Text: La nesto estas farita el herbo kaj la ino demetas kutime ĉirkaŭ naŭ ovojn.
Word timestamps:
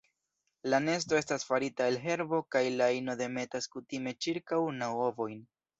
La 0.73 0.79
nesto 0.85 1.19
estas 1.19 1.45
farita 1.49 1.91
el 1.93 1.99
herbo 2.13 2.41
kaj 2.57 2.65
la 2.81 2.89
ino 3.03 3.19
demetas 3.23 3.73
kutime 3.77 4.19
ĉirkaŭ 4.27 4.65
naŭ 4.83 4.95
ovojn. 5.11 5.43